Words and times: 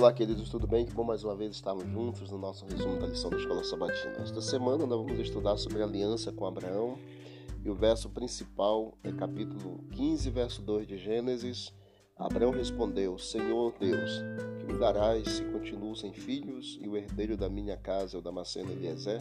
Olá, 0.00 0.14
queridos, 0.14 0.48
tudo 0.48 0.66
bem? 0.66 0.86
Que 0.86 0.94
bom 0.94 1.04
mais 1.04 1.24
uma 1.24 1.36
vez 1.36 1.54
estarmos 1.54 1.84
juntos 1.84 2.30
no 2.30 2.38
nosso 2.38 2.64
resumo 2.64 2.98
da 2.98 3.06
lição 3.06 3.28
da 3.28 3.36
Escola 3.36 3.62
Sabatina. 3.62 4.14
Esta 4.22 4.40
semana 4.40 4.86
nós 4.86 4.98
vamos 4.98 5.18
estudar 5.18 5.58
sobre 5.58 5.82
a 5.82 5.84
aliança 5.84 6.32
com 6.32 6.46
Abraão 6.46 6.96
e 7.62 7.68
o 7.68 7.74
verso 7.74 8.08
principal 8.08 8.96
é 9.04 9.12
capítulo 9.12 9.84
15, 9.90 10.30
verso 10.30 10.62
2 10.62 10.86
de 10.86 10.96
Gênesis. 10.96 11.70
Abraão 12.16 12.50
respondeu: 12.50 13.18
Senhor 13.18 13.74
Deus, 13.78 14.22
que 14.58 14.72
me 14.72 14.78
darás 14.78 15.28
se 15.28 15.44
continuo 15.44 15.94
sem 15.94 16.14
filhos 16.14 16.78
e 16.80 16.88
o 16.88 16.96
herdeiro 16.96 17.36
da 17.36 17.50
minha 17.50 17.76
casa 17.76 18.16
é 18.16 18.18
o 18.18 18.22
Damasceno 18.22 18.72
Eliezer? 18.72 19.20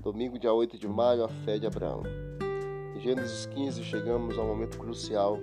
Domingo, 0.00 0.38
dia 0.38 0.54
8 0.54 0.78
de 0.78 0.86
maio, 0.86 1.24
a 1.24 1.28
fé 1.28 1.58
de 1.58 1.66
Abraão. 1.66 2.04
Em 2.94 3.00
Gênesis 3.00 3.46
15 3.46 3.82
chegamos 3.82 4.38
a 4.38 4.42
um 4.42 4.46
momento 4.46 4.78
crucial 4.78 5.40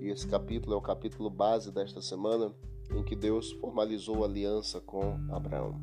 e 0.00 0.08
esse 0.08 0.26
capítulo 0.26 0.74
é 0.74 0.78
o 0.78 0.80
capítulo 0.80 1.28
base 1.28 1.70
desta 1.70 2.00
semana 2.00 2.50
em 2.96 3.02
que 3.02 3.16
Deus 3.16 3.52
formalizou 3.52 4.22
a 4.22 4.26
aliança 4.26 4.80
com 4.80 5.18
Abraão. 5.30 5.80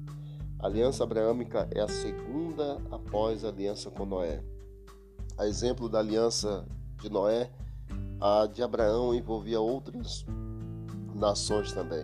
A 0.59 0.67
aliança 0.67 1.03
abraâmica 1.03 1.67
é 1.71 1.79
a 1.79 1.87
segunda 1.87 2.81
após 2.91 3.45
a 3.45 3.47
aliança 3.47 3.89
com 3.89 4.05
Noé. 4.05 4.43
A 5.37 5.47
exemplo 5.47 5.87
da 5.87 5.99
aliança 5.99 6.67
de 7.01 7.09
Noé, 7.09 7.49
a 8.19 8.45
de 8.45 8.61
Abraão 8.61 9.15
envolvia 9.15 9.61
outras 9.61 10.25
nações 11.15 11.71
também. 11.71 12.03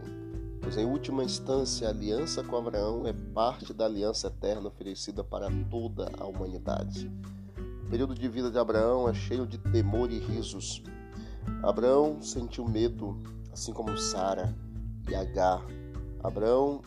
Pois, 0.62 0.78
em 0.78 0.86
última 0.86 1.24
instância, 1.24 1.88
a 1.88 1.92
aliança 1.92 2.44
com 2.44 2.56
Abraão 2.56 3.06
é 3.06 3.14
parte 3.14 3.74
da 3.74 3.86
aliança 3.86 4.28
eterna 4.28 4.70
oferecida 4.70 5.24
para 5.24 5.48
toda 5.70 6.10
a 6.18 6.26
humanidade. 6.26 7.12
O 7.86 7.90
período 7.90 8.16
de 8.16 8.28
vida 8.28 8.50
de 8.50 8.58
Abraão 8.58 9.08
é 9.08 9.14
cheio 9.14 9.46
de 9.46 9.58
temor 9.58 10.10
e 10.10 10.18
risos. 10.18 10.82
Abraão 11.62 12.22
sentiu 12.22 12.66
medo, 12.66 13.22
assim 13.52 13.74
como 13.74 13.98
Sara, 13.98 14.56
e 15.10 15.16
Agar. 15.16 15.66
Abraão 16.24 16.82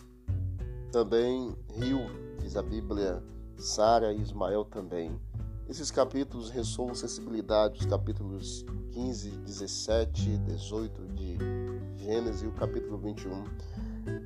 também 0.91 1.55
riu, 1.74 2.00
diz 2.41 2.56
a 2.56 2.62
Bíblia, 2.62 3.22
Sara 3.56 4.12
e 4.12 4.20
Ismael 4.20 4.64
também. 4.64 5.20
Esses 5.69 5.91
capítulos 5.91 6.50
ressoam 6.50 6.94
sensibilidade, 6.94 7.80
os 7.80 7.86
capítulos 7.86 8.64
15, 8.92 9.30
17, 9.30 10.38
18 10.38 11.08
de 11.08 11.36
Gênesis 11.97 12.42
e 12.42 12.47
o 12.47 12.52
capítulo 12.52 12.97
21. 12.98 13.44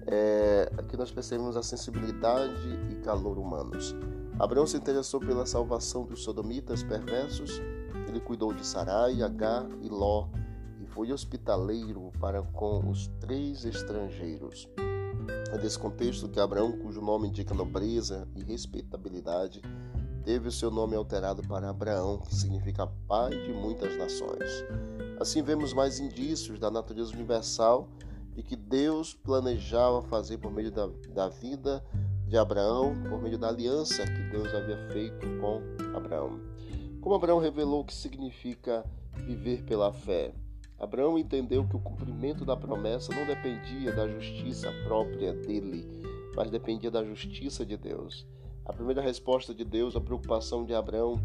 É, 0.06 0.70
aqui 0.78 0.96
nós 0.96 1.10
percebemos 1.10 1.56
a 1.56 1.62
sensibilidade 1.62 2.54
e 2.90 2.94
calor 2.96 3.38
humanos. 3.38 3.94
Abraão 4.38 4.66
se 4.66 4.76
interessou 4.76 5.20
pela 5.20 5.44
salvação 5.44 6.04
dos 6.04 6.22
sodomitas 6.22 6.82
perversos, 6.82 7.60
ele 8.08 8.20
cuidou 8.20 8.52
de 8.52 8.64
Sarai, 8.64 9.22
Agar 9.22 9.66
e 9.80 9.88
Ló, 9.88 10.28
foi 10.92 11.12
hospitaleiro 11.12 12.12
para 12.20 12.42
com 12.42 12.88
os 12.90 13.08
três 13.20 13.64
estrangeiros. 13.64 14.68
É 15.50 15.58
desse 15.58 15.78
contexto 15.78 16.28
que 16.28 16.38
Abraão, 16.38 16.72
cujo 16.72 17.00
nome 17.00 17.28
indica 17.28 17.54
nobreza 17.54 18.28
e 18.36 18.42
respeitabilidade, 18.42 19.60
teve 20.24 20.48
o 20.48 20.52
seu 20.52 20.70
nome 20.70 20.94
alterado 20.94 21.42
para 21.42 21.70
Abraão, 21.70 22.18
que 22.18 22.34
significa 22.34 22.86
pai 23.08 23.30
de 23.30 23.52
muitas 23.52 23.96
nações. 23.96 24.64
Assim 25.18 25.42
vemos 25.42 25.72
mais 25.72 25.98
indícios 25.98 26.58
da 26.58 26.70
natureza 26.70 27.12
universal 27.12 27.88
e 28.36 28.42
que 28.42 28.56
Deus 28.56 29.14
planejava 29.14 30.02
fazer 30.02 30.38
por 30.38 30.52
meio 30.52 30.70
da, 30.70 30.88
da 31.10 31.28
vida 31.28 31.84
de 32.26 32.36
Abraão, 32.36 32.94
por 33.08 33.20
meio 33.20 33.38
da 33.38 33.48
aliança 33.48 34.04
que 34.04 34.22
Deus 34.30 34.54
havia 34.54 34.88
feito 34.90 35.26
com 35.40 35.60
Abraão. 35.96 36.40
Como 37.00 37.14
Abraão 37.14 37.38
revelou 37.38 37.80
o 37.80 37.84
que 37.84 37.94
significa 37.94 38.84
viver 39.26 39.62
pela 39.64 39.92
fé? 39.92 40.34
Abraão 40.82 41.16
entendeu 41.16 41.64
que 41.64 41.76
o 41.76 41.78
cumprimento 41.78 42.44
da 42.44 42.56
promessa 42.56 43.14
não 43.14 43.24
dependia 43.24 43.94
da 43.94 44.08
justiça 44.08 44.68
própria 44.82 45.32
dele, 45.32 45.86
mas 46.34 46.50
dependia 46.50 46.90
da 46.90 47.04
justiça 47.04 47.64
de 47.64 47.76
Deus. 47.76 48.26
A 48.64 48.72
primeira 48.72 49.00
resposta 49.00 49.54
de 49.54 49.64
Deus 49.64 49.94
à 49.94 50.00
preocupação 50.00 50.64
de 50.64 50.74
Abraão 50.74 51.20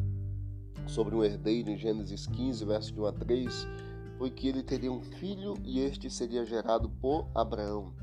sobre 0.86 1.16
um 1.16 1.24
herdeiro 1.24 1.72
em 1.72 1.76
Gênesis 1.76 2.28
15, 2.28 2.66
verso 2.66 2.94
de 2.94 3.02
1 3.02 3.06
a 3.08 3.12
3, 3.12 3.68
foi 4.20 4.30
que 4.30 4.48
ele 4.48 4.62
teria 4.62 4.92
um 4.92 5.02
filho 5.02 5.56
e 5.64 5.80
este 5.80 6.08
seria 6.08 6.46
gerado 6.46 6.88
por 6.88 7.28
Abraão. 7.34 7.96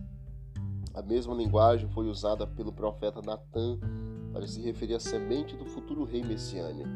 A 0.92 1.02
mesma 1.02 1.34
linguagem 1.34 1.88
foi 1.90 2.08
usada 2.08 2.48
pelo 2.48 2.72
profeta 2.72 3.22
Natã 3.22 3.78
para 4.32 4.48
se 4.48 4.60
referir 4.60 4.96
à 4.96 5.00
semente 5.00 5.56
do 5.56 5.66
futuro 5.66 6.02
rei 6.02 6.24
messiânico. 6.24 6.90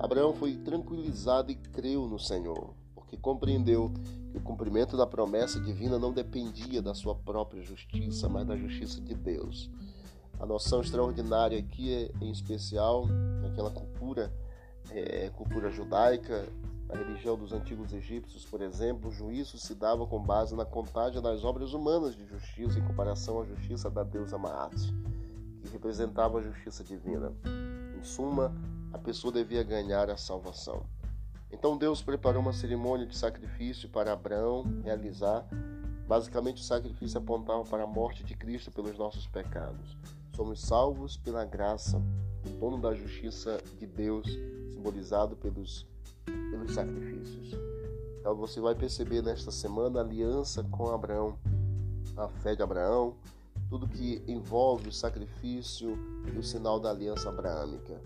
Abraão 0.00 0.34
foi 0.34 0.56
tranquilizado 0.56 1.52
e 1.52 1.54
creu 1.54 2.08
no 2.08 2.18
Senhor 2.18 2.74
que 3.06 3.16
compreendeu 3.16 3.92
que 4.30 4.38
o 4.38 4.40
cumprimento 4.40 4.96
da 4.96 5.06
promessa 5.06 5.60
divina 5.60 5.98
não 5.98 6.12
dependia 6.12 6.82
da 6.82 6.94
sua 6.94 7.14
própria 7.14 7.62
justiça, 7.62 8.28
mas 8.28 8.46
da 8.46 8.56
justiça 8.56 9.00
de 9.00 9.14
Deus. 9.14 9.70
A 10.38 10.46
noção 10.46 10.80
extraordinária 10.80 11.58
aqui 11.58 11.92
é, 11.92 12.10
em 12.20 12.30
especial, 12.30 13.06
naquela 13.42 13.70
cultura, 13.70 14.32
é, 14.90 15.30
cultura 15.30 15.70
judaica, 15.70 16.48
a 16.88 16.96
religião 16.96 17.36
dos 17.36 17.52
antigos 17.52 17.92
egípcios, 17.92 18.44
por 18.44 18.60
exemplo, 18.60 19.08
o 19.08 19.12
juízo 19.12 19.58
se 19.58 19.74
dava 19.74 20.06
com 20.06 20.20
base 20.20 20.54
na 20.54 20.64
contagem 20.64 21.20
das 21.22 21.44
obras 21.44 21.72
humanas 21.72 22.14
de 22.14 22.26
justiça 22.26 22.78
em 22.78 22.84
comparação 22.84 23.40
à 23.40 23.44
justiça 23.44 23.90
da 23.90 24.02
deusa 24.02 24.36
Maat, 24.36 24.74
que 25.62 25.68
representava 25.72 26.38
a 26.38 26.42
justiça 26.42 26.84
divina. 26.84 27.32
Em 27.98 28.02
suma, 28.02 28.54
a 28.92 28.98
pessoa 28.98 29.32
devia 29.32 29.62
ganhar 29.62 30.10
a 30.10 30.16
salvação. 30.16 30.84
Então 31.54 31.78
Deus 31.78 32.02
preparou 32.02 32.42
uma 32.42 32.52
cerimônia 32.52 33.06
de 33.06 33.16
sacrifício 33.16 33.88
para 33.88 34.12
Abraão 34.12 34.64
realizar. 34.82 35.46
Basicamente, 36.06 36.60
o 36.60 36.64
sacrifício 36.64 37.16
apontava 37.16 37.64
para 37.64 37.84
a 37.84 37.86
morte 37.86 38.24
de 38.24 38.34
Cristo 38.34 38.72
pelos 38.72 38.98
nossos 38.98 39.28
pecados. 39.28 39.96
Somos 40.34 40.60
salvos 40.60 41.16
pela 41.16 41.44
graça, 41.44 42.02
o 42.44 42.50
dono 42.58 42.78
da 42.78 42.92
justiça 42.92 43.62
de 43.78 43.86
Deus, 43.86 44.26
simbolizado 44.72 45.36
pelos, 45.36 45.86
pelos 46.24 46.74
sacrifícios. 46.74 47.52
Então 48.18 48.34
você 48.34 48.60
vai 48.60 48.74
perceber 48.74 49.22
nesta 49.22 49.52
semana 49.52 50.00
a 50.00 50.02
aliança 50.02 50.64
com 50.64 50.88
Abraão, 50.88 51.38
a 52.16 52.26
fé 52.28 52.56
de 52.56 52.62
Abraão, 52.62 53.14
tudo 53.70 53.86
que 53.86 54.22
envolve 54.26 54.88
o 54.88 54.92
sacrifício 54.92 55.96
e 56.34 56.36
o 56.36 56.42
sinal 56.42 56.80
da 56.80 56.90
aliança 56.90 57.28
abraâmica. 57.28 58.00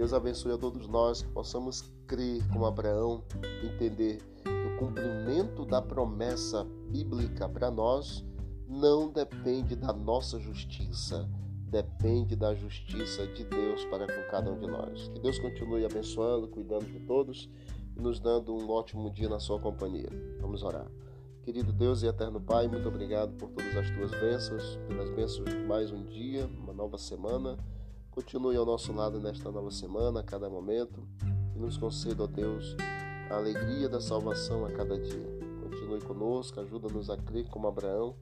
Deus 0.00 0.14
abençoe 0.14 0.52
a 0.52 0.56
todos 0.56 0.88
nós 0.88 1.20
que 1.20 1.28
possamos 1.28 1.82
crer 2.06 2.42
como 2.48 2.64
Abraão, 2.64 3.22
entender 3.62 4.16
que 4.16 4.48
o 4.48 4.78
cumprimento 4.78 5.66
da 5.66 5.82
promessa 5.82 6.66
bíblica 6.88 7.46
para 7.46 7.70
nós 7.70 8.24
não 8.66 9.12
depende 9.12 9.76
da 9.76 9.92
nossa 9.92 10.40
justiça, 10.40 11.28
depende 11.68 12.34
da 12.34 12.54
justiça 12.54 13.26
de 13.26 13.44
Deus 13.44 13.84
para 13.90 14.06
com 14.06 14.30
cada 14.30 14.50
um 14.50 14.58
de 14.58 14.66
nós. 14.66 15.08
Que 15.08 15.20
Deus 15.20 15.38
continue 15.38 15.84
abençoando, 15.84 16.48
cuidando 16.48 16.86
de 16.86 17.00
todos 17.00 17.50
e 17.94 18.00
nos 18.00 18.18
dando 18.18 18.54
um 18.54 18.70
ótimo 18.70 19.10
dia 19.10 19.28
na 19.28 19.38
sua 19.38 19.60
companhia. 19.60 20.08
Vamos 20.40 20.62
orar. 20.62 20.90
Querido 21.42 21.74
Deus 21.74 22.02
e 22.02 22.06
eterno 22.06 22.40
Pai, 22.40 22.68
muito 22.68 22.88
obrigado 22.88 23.34
por 23.34 23.50
todas 23.50 23.76
as 23.76 23.90
tuas 23.90 24.12
bênçãos, 24.12 24.78
pelas 24.88 25.10
bênçãos 25.10 25.50
de 25.50 25.58
mais 25.58 25.92
um 25.92 26.06
dia, 26.06 26.46
uma 26.46 26.72
nova 26.72 26.96
semana. 26.96 27.58
Continue 28.10 28.56
ao 28.56 28.66
nosso 28.66 28.92
lado 28.92 29.20
nesta 29.20 29.50
nova 29.50 29.70
semana, 29.70 30.20
a 30.20 30.22
cada 30.22 30.48
momento, 30.48 31.06
e 31.54 31.58
nos 31.58 31.78
conceda, 31.78 32.24
ó 32.24 32.26
Deus, 32.26 32.76
a 33.30 33.36
alegria 33.36 33.88
da 33.88 34.00
salvação 34.00 34.64
a 34.64 34.70
cada 34.70 34.98
dia. 34.98 35.40
Continue 35.62 36.00
conosco, 36.00 36.60
ajuda-nos 36.60 37.08
a 37.08 37.16
crer 37.16 37.48
como 37.48 37.68
Abraão. 37.68 38.16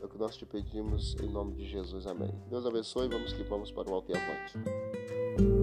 É 0.00 0.04
o 0.04 0.08
que 0.08 0.18
nós 0.18 0.36
te 0.36 0.44
pedimos 0.44 1.16
em 1.22 1.28
nome 1.28 1.54
de 1.54 1.68
Jesus. 1.68 2.06
Amém. 2.06 2.32
Deus 2.48 2.66
abençoe. 2.66 3.08
Vamos 3.08 3.32
que 3.32 3.42
vamos 3.44 3.70
para 3.70 3.90
o 3.90 3.94
alto 3.94 4.12
e 4.12 4.16
avante. 4.16 5.57